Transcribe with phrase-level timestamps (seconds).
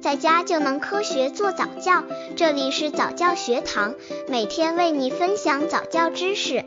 [0.00, 2.02] 在家就能科学做早教。
[2.34, 3.94] 这里是早教学堂，
[4.28, 6.64] 每天为你分享早教知识。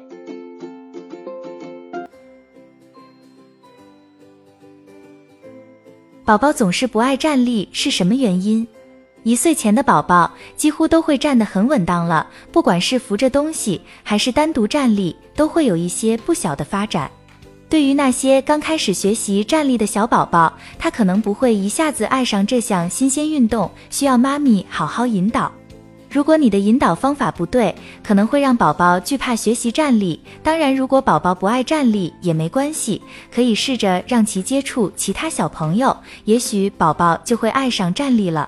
[6.23, 8.67] 宝宝总是不爱站立，是什么原因？
[9.23, 17.09] 一岁前的宝宝几乎都会站得很稳当了，不管是扶着东西还是单独站立，都会有一些不小的发展。
[17.73, 25.51] 对于那些刚开始学习站立的小宝宝，他可能不会一下子爱上这项新鲜运动，需要妈咪好好引导。
[26.07, 27.73] 如果你的引导方法不对，
[28.03, 30.19] 可能会让宝宝惧怕学习站立。
[30.43, 33.01] 当然，如果宝宝不爱站立也没关系，
[33.33, 38.47] 可以试着让其接触其他小朋友，也许宝宝就会爱上站立了。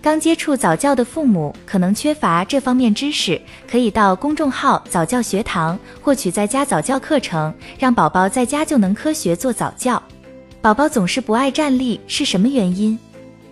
[0.00, 10.00] 刚接触早教的父母可能缺乏这方面知识，可以到公众号早教学堂获取在家早教课程，让宝宝在家就能科学做早教。
[10.60, 12.96] 宝宝总是不爱站立是什么原因？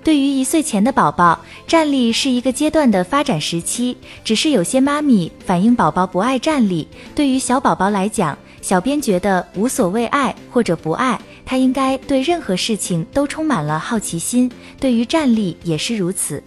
[0.05, 6.87] 对于一岁前的宝宝，站立是一个阶段的发展时期，只是有些妈咪反映宝宝不爱站立。
[7.13, 11.21] 对于小宝宝来讲，小编觉得无所谓爱或者不爱。
[11.47, 16.43] 他应该对任何事情都充满了好奇心，对于站立也是如此。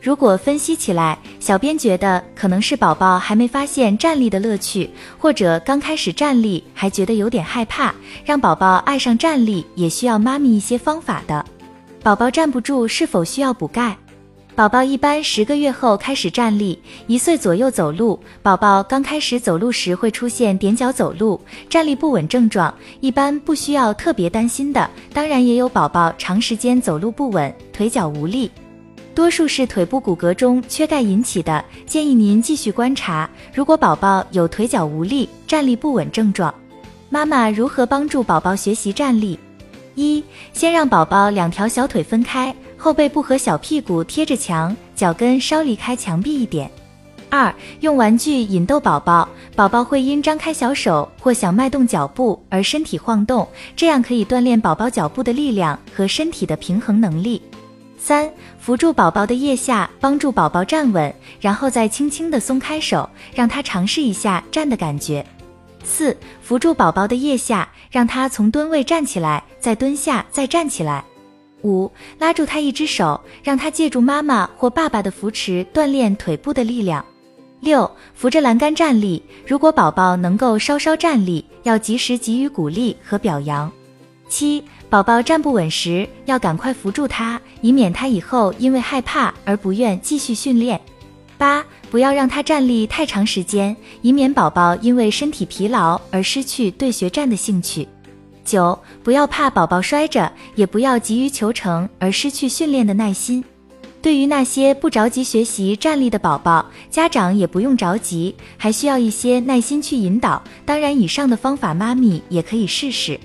[0.00, 7.94] 如果分析起来，小编觉得可能是宝宝还没发现站立的乐趣，或者刚开始站立还觉得有点害怕。
[8.24, 11.44] 让宝宝爱上站立也需要妈咪一些方法的。
[12.02, 13.98] 宝宝站不住是否需要补钙？
[14.58, 18.18] 宝宝一般十个月后开始站立，一岁左右走路。
[18.42, 24.90] 宝宝刚开始走路时会出现踮脚走路、站立不稳症状，一般不需要特别担心的。
[25.12, 28.50] 当然，也有宝宝长时间走路不稳、腿脚无力，
[29.14, 31.64] 多数是腿部骨骼中缺钙引起的。
[31.86, 33.30] 建议您继续观察。
[33.54, 36.52] 如果宝宝有腿脚无力、站立不稳症状，
[37.10, 39.38] 妈妈如何帮助宝宝学习站立？
[39.94, 40.20] 一，
[40.52, 42.52] 先让宝宝两条小腿分开。
[42.78, 46.70] 后背部和小屁股贴着墙，脚跟稍离开墙壁一点。
[47.28, 53.46] 二，用玩具引逗宝宝，宝宝会因张开小手或想迈动脚步而身体晃动，
[53.76, 57.42] 这样可以锻炼宝宝脚步的力量和身体的平衡能力。
[57.98, 65.26] 三，扶住宝宝的腋下，帮助宝宝站稳，然后再轻轻的松开手，让他尝试一下站的感觉。
[65.84, 71.04] 四，扶住宝宝的腋下，让他从蹲位站起来，再蹲下，再站起来。
[71.62, 77.04] 五，拉住他一只手，让他借助妈妈或爸爸的扶持锻炼腿部的力量。
[77.60, 83.70] 六，扶着栏杆站立，如果宝宝能够稍稍站立，要及时给予鼓励和表扬。
[84.28, 90.80] 七，宝宝站不稳时，要赶快扶住他，以免他以后因为害怕而不愿继续训练。
[91.36, 97.88] 八，不要让他站立太长时间，以免宝宝因为身体疲劳而失去对学站的兴趣。
[98.48, 103.44] 九，不要怕宝宝摔着，也不要急于求成而失去训练的耐心。
[104.00, 110.42] 对于那些不着急学习站立的宝宝，家长也不用着急，还需要一些耐心去引导。
[110.64, 113.20] 当然，以上的方法妈咪也可以试试。